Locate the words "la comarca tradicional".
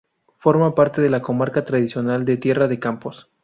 1.11-2.25